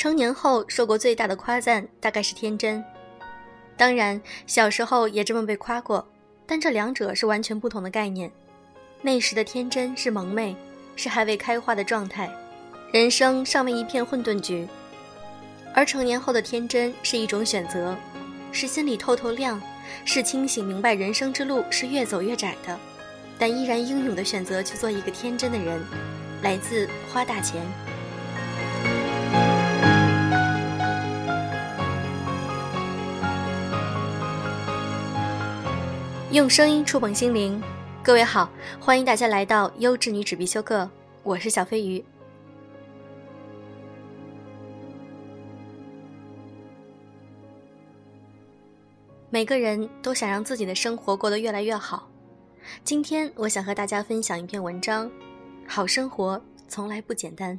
[0.00, 2.82] 成年后受过最大的夸赞大概是天真。
[3.76, 6.08] 当然，小时候也这么被夸过，
[6.46, 8.32] 但这两者是完全不同的概念。
[9.02, 10.56] 那时的天真是萌昧，
[10.96, 12.30] 是还未开花的状态，
[12.94, 14.66] 人生尚未一片混沌局；
[15.74, 17.94] 而成年后的天真是一种选择，
[18.52, 19.60] 是心里透透亮，
[20.06, 22.74] 是清醒明白人生之路是越走越窄的，
[23.38, 25.78] 但依然英勇的选择去做一个天真的人。
[26.42, 27.60] 来自花大钱。
[36.32, 37.60] 用声音触碰心灵，
[38.04, 38.48] 各位好，
[38.78, 40.88] 欢迎大家来到优质女纸必修课，
[41.24, 42.04] 我是小飞鱼。
[49.28, 52.08] 每个人都想让自己的生活过得越来越好，
[52.84, 55.10] 今天我想和大家分享一篇文章，
[55.66, 57.58] 好生活从来不简单。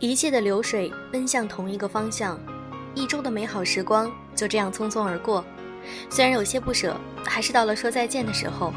[0.00, 2.38] 一切的流水奔向同一个方向，
[2.94, 5.44] 一周的美好时光就这样匆匆而过。
[6.08, 8.72] 虽然有些不舍，还是到了说再见的时候。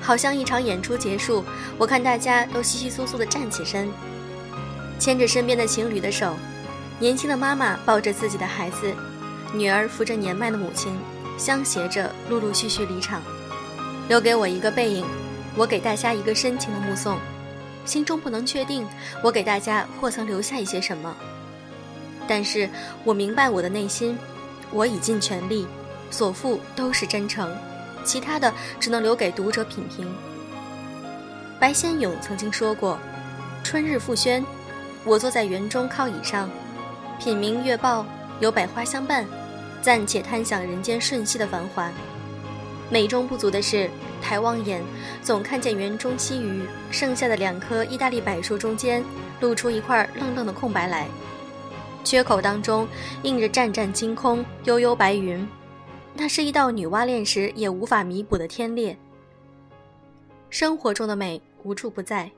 [0.00, 1.42] 好像一场演出结束，
[1.76, 3.88] 我看大家都稀稀疏疏的站起身，
[5.00, 6.36] 牵着身边的情侣的手，
[7.00, 8.94] 年轻的妈妈抱着自己的孩子，
[9.52, 10.96] 女儿扶着年迈的母亲，
[11.36, 13.20] 相携着陆陆续续离场，
[14.08, 15.04] 留给我一个背影，
[15.56, 17.18] 我给大家一个深情的目送。
[17.84, 18.86] 心中不能确定，
[19.22, 21.14] 我给大家或曾留下一些什么，
[22.26, 22.68] 但是
[23.04, 24.18] 我明白我的内心，
[24.70, 25.66] 我已尽全力，
[26.10, 27.54] 所付都是真诚，
[28.04, 30.06] 其他的只能留给读者品评。
[31.60, 32.98] 白先勇曾经说过
[33.62, 34.44] ：“春日复轩，
[35.04, 36.50] 我坐在园中靠椅上，
[37.18, 38.04] 品茗月报，
[38.40, 39.26] 有百花相伴，
[39.80, 41.90] 暂且贪享人间瞬息的繁华。
[42.90, 43.88] 美中不足的是。”
[44.24, 44.82] 抬望眼，
[45.20, 49.04] 总看见园中西隅剩下的两棵意大利柏树中间，
[49.42, 51.06] 露出一块愣愣的空白来。
[52.02, 52.88] 缺口当中
[53.22, 55.46] 映着湛湛金空、悠悠白云，
[56.14, 58.96] 那是一道女娲炼石也无法弥补的天裂。
[60.48, 62.30] 生活中的美无处不在，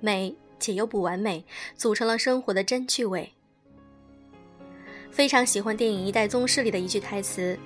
[0.00, 1.44] 美且又不完美，
[1.76, 3.32] 组成了生活的真趣味。
[5.12, 7.56] 非常喜欢电影《一代宗师》里的一句台词：“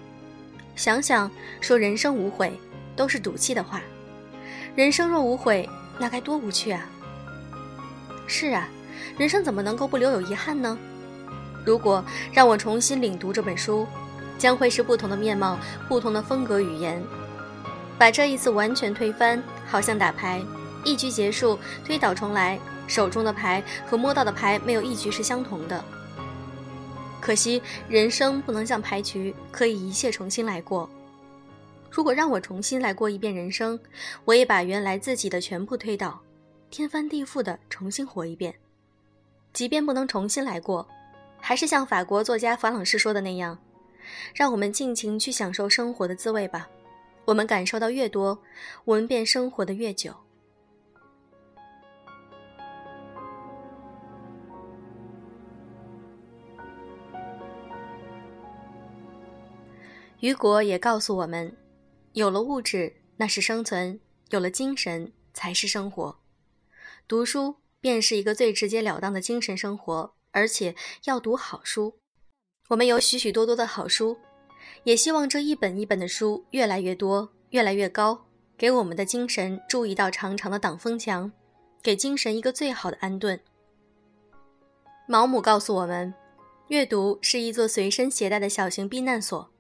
[0.77, 1.31] 想想
[1.61, 2.53] 说人生无悔。”
[2.97, 3.83] 都是赌气的话，
[4.77, 5.69] 人生若无悔，
[5.99, 6.89] 那该多无趣啊！
[8.29, 8.69] 是啊，
[9.19, 10.79] 人生怎么能够不留有遗憾呢？
[11.65, 13.85] 如果让我重新领读这本书，
[14.39, 15.59] 将会是不同的面貌，
[15.89, 17.03] 不同的风格语言。
[17.99, 20.41] 把这一次完全推翻，好像打牌，
[20.85, 25.85] 一局结束，推倒重来，手中的牌和摸到的牌没有一局是相同的。
[27.25, 30.87] 可惜人生不能像牌局，可以一切重新来过。
[31.91, 33.81] 如果让我重新来过一遍人生，
[34.27, 36.21] 我也把原来自己的全部推倒，
[36.69, 38.55] 天翻地覆的重新活一遍。
[39.55, 40.87] 即便不能重新来过，
[41.41, 43.59] 还是像法国作家法朗士说的那样，
[44.35, 46.69] 让我们尽情去享受生活的滋味吧。
[47.25, 48.39] 我们感受到越多，
[48.85, 50.15] 我们便生活的越久。
[60.25, 61.55] 雨果也告诉我们。
[62.15, 63.99] 有了物质，那是生存；
[64.31, 66.19] 有了精神，才是生活。
[67.07, 70.75] 读书便是一个最直截了当的精神生活，而且
[71.05, 71.99] 要读好书。
[72.71, 74.17] 我们有许许多多的好书，
[74.85, 78.25] 也希望这一本一本的书越来越多，越来越高，
[78.57, 81.31] 给我们的精神筑一道长长的挡风墙，
[81.83, 83.39] 给精神一个最好的安顿。
[85.07, 86.15] 毛姆告诉我们，
[86.69, 89.51] 阅读是一座随身携带的小型避难所。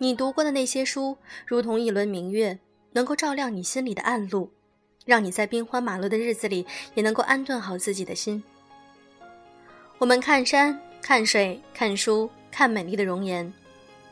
[0.00, 2.58] 你读过的那些书，如同一轮明月，
[2.92, 4.52] 能够照亮你心里的暗路，
[5.04, 6.64] 让你在兵荒马乱的日子里
[6.94, 8.42] 也能够安顿好自己的心。
[9.98, 13.52] 我们看山、看水、看书、看美丽的容颜，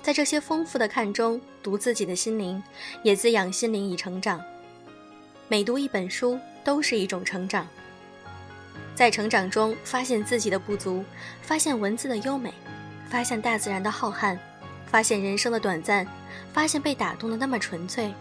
[0.03, 2.61] 在这些丰富的看中读自己的心灵，
[3.05, 4.43] 也滋养心灵以成长。
[5.47, 7.65] 每读一本书都是一种成长，
[8.97, 11.05] 在成长中发现自己的不足，
[11.43, 12.53] 发现文字的优美，
[13.09, 14.37] 发现大自然的浩瀚。
[14.87, 16.07] 发现人生的短暂，
[16.53, 18.13] 发现被打动的那么纯粹。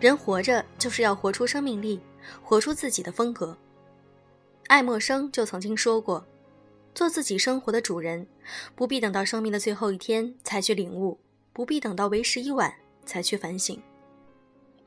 [0.00, 2.00] 人活着就是要活出生命力，
[2.42, 3.56] 活出自己的风格。
[4.68, 6.26] 爱默生就曾经说过
[6.94, 8.26] ：“做自己生活的主人，
[8.74, 11.18] 不必等到生命的最后一天才去领悟，
[11.52, 12.72] 不必等到为时已晚
[13.04, 13.80] 才去反省。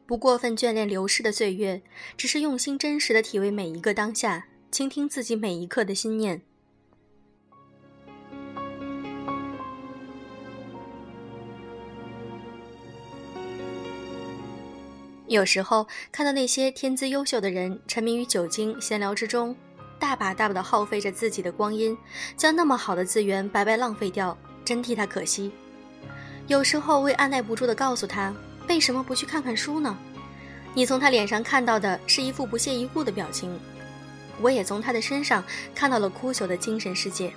[0.06, 1.82] 不过分眷恋流逝的岁月，
[2.18, 6.42] 只是用心真实的体味每一个当下，倾听自己每一刻的心念。”
[15.34, 19.56] 有时候看到那些天资优秀的人沉迷于酒精闲聊之中，
[19.98, 21.98] 大把大把的耗费着自己的光阴，
[22.38, 25.52] 将那么好的资源白白浪费掉，真替他可惜。
[26.46, 28.32] 有时候会按耐不住的告诉他，
[28.70, 29.98] 为什么不去看看书呢？
[30.76, 33.60] 你从他脸上看到的是一副不屑一顾的表情，
[34.40, 35.44] 我也从他的身上
[35.74, 37.34] 看到了枯朽的精神世界。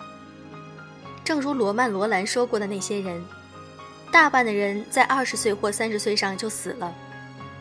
[1.24, 3.24] 正如罗曼·罗兰说过的那些人，
[4.12, 6.94] 大半的人在二十岁或三十岁上就死了。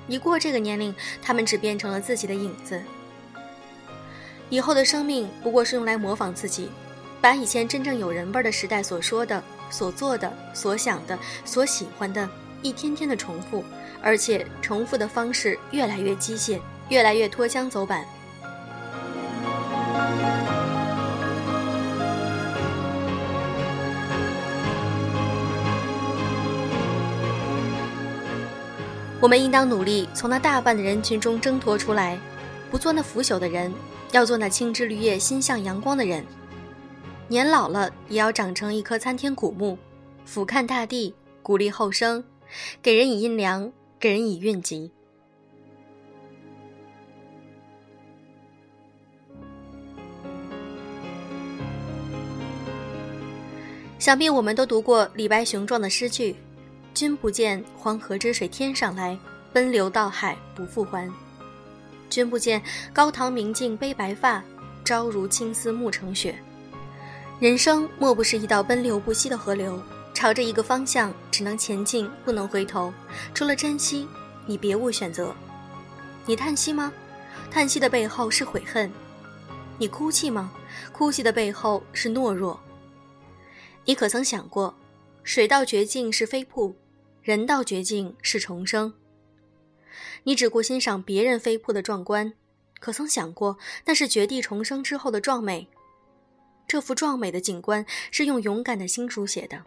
[0.08, 2.82] 一过这个年龄，他们只变成了自己的影子。
[4.50, 6.70] 以后的生命不过是用来模仿自己，
[7.20, 12.30] 把以前真正有人味儿的时代所说的、所做的、所想的、所喜欢的，
[12.62, 13.64] 一天天的重复，
[14.02, 16.60] 而且重复的方式越来越机械，
[16.90, 18.06] 越来越脱缰走板。
[29.26, 32.16] 我们应当努力从那大半的人群中挣脱出来，
[32.70, 33.74] 不做那腐朽的人，
[34.12, 36.24] 要做那青枝绿叶、心向阳光的人。
[37.28, 39.80] 年老了也要长成一棵参天古木，
[40.26, 42.24] 俯瞰大地，鼓励后生，
[42.84, 44.92] 给人以阴凉，给人以运吉。
[53.98, 56.36] 想必我们都读过李白雄壮的诗句。
[56.96, 59.20] 君不见黄河之水天上来，
[59.52, 61.12] 奔流到海不复还。
[62.10, 62.62] 君不见
[62.94, 64.42] 高堂明镜悲白发，
[64.86, 66.34] 朝如青丝暮成雪。
[67.38, 69.78] 人生莫不是一道奔流不息的河流，
[70.14, 72.94] 朝着一个方向，只能前进，不能回头。
[73.34, 74.08] 除了珍惜，
[74.46, 75.36] 你别无选择。
[76.26, 76.94] 你叹息吗？
[77.52, 78.90] 叹息的背后是悔恨。
[79.78, 80.50] 你哭泣吗？
[80.94, 82.58] 哭泣的背后是懦弱。
[83.84, 84.74] 你可曾想过，
[85.26, 86.74] 水到绝境是飞瀑？
[87.26, 88.94] 人到绝境是重生。
[90.26, 92.32] 你只顾欣赏别人飞瀑的壮观，
[92.80, 95.68] 可曾想过那是绝地重生之后的壮美？
[96.68, 99.64] 这幅壮美的景观是用勇敢的心书写的。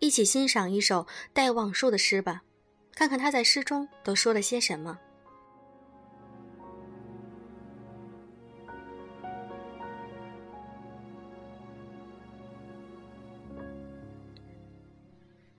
[0.00, 2.42] 一起欣赏一首戴望舒的诗吧，
[2.96, 4.98] 看看他在诗中都说了些什么。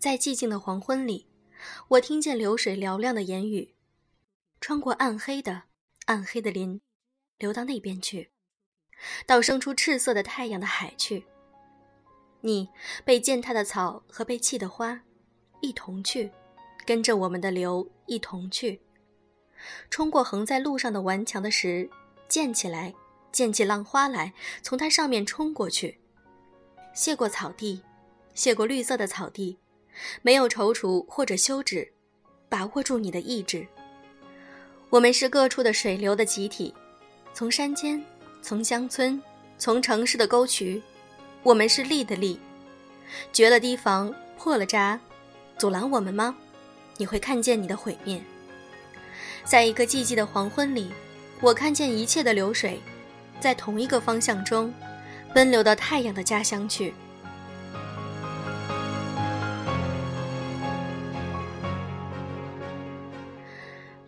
[0.04, 1.30] 在寂静的黄昏里，
[1.88, 3.74] 我听见流水嘹亮的言语，
[4.60, 5.64] 穿过暗黑的
[6.08, 6.82] 暗黑的林，
[7.38, 8.30] 流到那边去，
[9.26, 11.26] 到生出赤色的太阳的海去。
[12.42, 12.68] 你
[13.06, 15.02] 被践踏的草和被弃的花，
[15.62, 16.30] 一同去，
[16.86, 18.82] 跟着我们的流一同去，
[19.90, 21.90] 冲过横在路上的顽强的石，
[22.28, 22.94] 溅起来，
[23.32, 26.02] 溅起浪花来，从它上面冲过去，
[26.94, 27.82] 谢过草地，
[28.34, 29.58] 谢过绿色的草地。
[30.22, 31.92] 没有踌躇或者休止，
[32.50, 33.66] 把握住你的意志。
[34.90, 36.74] 我们是各处的水流的集体，
[37.34, 38.04] 从山间，
[38.42, 39.22] 从乡村，
[39.58, 40.82] 从城市的沟渠。
[41.42, 42.40] 我们是力的力，
[43.32, 45.00] 绝了堤防，破了闸，
[45.58, 46.36] 阻拦我们吗？
[46.98, 48.22] 你会看见你的毁灭。
[49.44, 50.92] 在一个寂寂的黄昏里，
[51.42, 52.80] 我看见一切的流水，
[53.40, 54.74] 在同一个方向中，
[55.34, 56.94] 奔流到太阳的家乡去。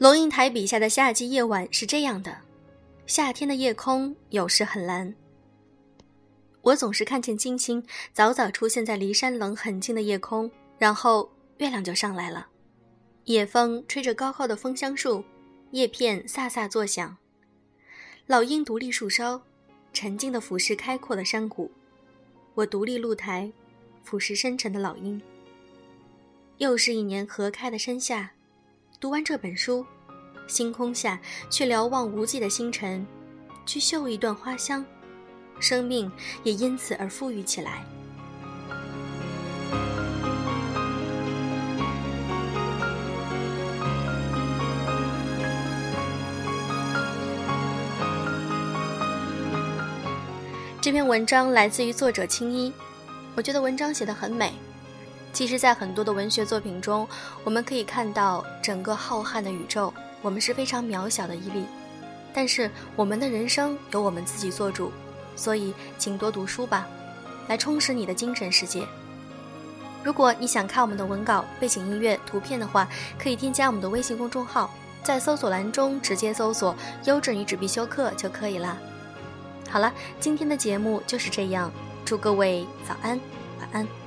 [0.06, 2.38] 龙应台笔下的夏季夜晚是这样的：
[3.08, 5.12] 夏天的夜空有时很蓝。
[6.62, 7.84] 我总是看见金星
[8.14, 12.46] 早早出现在离山棱很近的夜空，然后月亮就上来了。
[13.24, 15.24] 夜风吹着高高的枫香树，
[15.72, 17.18] 叶片飒飒作响。
[18.28, 19.42] 老鹰独立树梢，
[19.92, 21.72] 沉静地俯视开阔的山谷。
[22.54, 23.52] 我独立露台，
[24.04, 25.20] 俯视深沉的老鹰。
[26.60, 28.34] 又是一年合开的山下，
[29.00, 29.84] 读完这本书。
[30.48, 33.06] 星空下，去瞭望无际的星辰，
[33.66, 34.86] 去嗅一段花香，
[35.60, 36.12] 生命
[36.44, 37.84] 也因此而富裕起来。
[50.82, 52.72] 这篇文章来自于作者青衣，
[53.34, 54.54] 我觉得文章写得很美。
[55.34, 57.08] 其实，在很多的文学作品中，
[57.44, 59.92] 我们可以看到整个浩瀚的宇宙。
[60.26, 61.64] 我们是非常渺小的一粒，
[62.34, 64.92] 但是我们的人生由我们自己做主，
[65.36, 66.88] 所以请多读书吧，
[67.48, 68.84] 来充实你的精神世界。
[70.04, 72.88] 如果你想看我们的文稿、背景音乐、图片的话，
[73.20, 78.76] 可以添加我们的微信公众号，在搜索栏中直接搜索“优质女纸必修课”就可以了。
[79.70, 81.72] 好了，今天的节目就是这样，
[82.04, 83.20] 祝各位早安，
[83.60, 84.05] 晚安。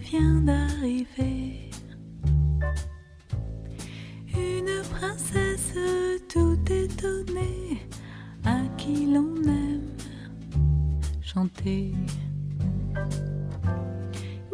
[0.00, 1.70] Vient d'arriver.
[4.34, 5.74] Une princesse
[6.28, 7.82] tout étonnée
[8.44, 9.96] à qui l'on aime
[11.22, 11.92] chanter.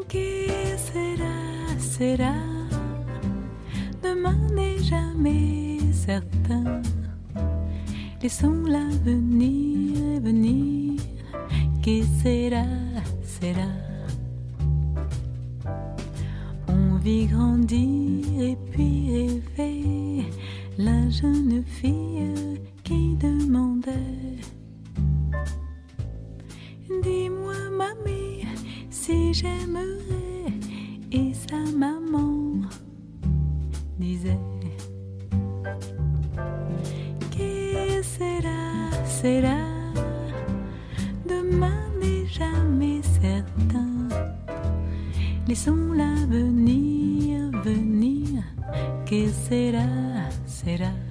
[0.08, 1.37] Que sera,
[1.78, 2.35] sera,
[4.02, 6.82] demain n'est jamais certain.
[8.23, 11.00] Laissons l'avenir venir,
[11.82, 12.64] que sera,
[13.25, 13.96] sera?
[17.06, 19.12] Vit grandir et puis
[19.56, 20.25] rêver
[20.76, 23.92] la jeune fille qui demandait
[27.04, 28.44] Dis-moi, mamie,
[28.90, 30.50] si j'aimerais.
[31.12, 32.62] Et sa maman
[34.00, 34.40] disait
[37.30, 39.60] Que sera, sera.
[41.25, 44.08] Demain n'est jamais certain.
[45.46, 46.96] Laissons l'avenir venir.
[49.06, 51.05] que será, será.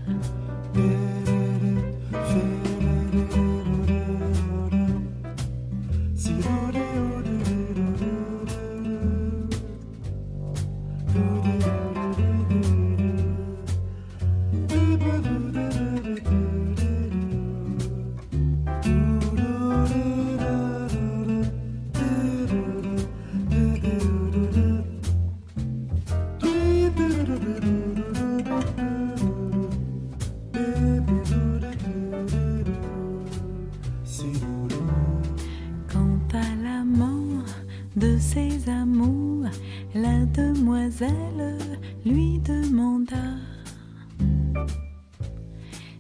[40.56, 41.58] Demoiselle
[42.06, 43.26] lui demanda.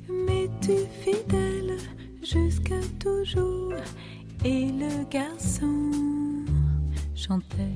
[0.09, 1.77] Mais-tu fidèle
[2.23, 3.73] jusqu'à toujours.
[4.43, 5.91] Et le garçon
[7.15, 7.75] chantait.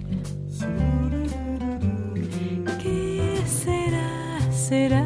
[2.82, 5.06] Que sera, sera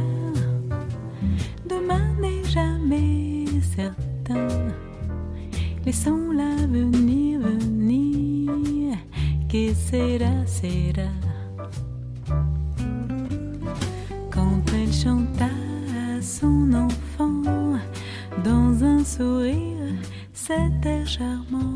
[1.68, 4.48] Demain n'est jamais certain.
[5.86, 8.98] Laissons l'avenir venir,
[9.50, 11.23] que sera, sera.
[19.18, 19.94] Sourire,
[20.34, 21.73] cet air charmant,